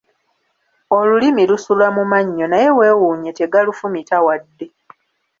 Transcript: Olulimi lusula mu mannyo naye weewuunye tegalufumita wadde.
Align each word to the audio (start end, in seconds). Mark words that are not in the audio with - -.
Olulimi 0.97 1.43
lusula 1.49 1.87
mu 1.95 2.03
mannyo 2.11 2.45
naye 2.47 2.69
weewuunye 2.77 3.31
tegalufumita 3.37 4.17
wadde. 4.25 4.67